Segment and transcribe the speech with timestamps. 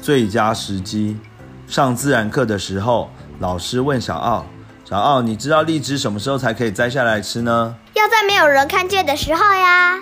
[0.00, 1.18] 最佳时机。
[1.66, 4.44] 上自然课的时候老师问小奥
[4.84, 7.76] 小奥你知道荔枝什么时候才可以摘下来吃呢？
[7.94, 9.98] 要在没有人看见的时候呀。